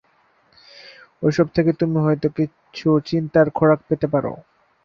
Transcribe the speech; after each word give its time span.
ঐসব 1.23 1.47
থেকে 1.55 1.71
তুমি 1.73 1.97
হয়তো 1.99 2.27
কিছু 2.37 2.89
চিন্তার 3.05 3.47
খোরাক 3.49 3.79
পেতে 3.87 4.07
পার। 4.07 4.25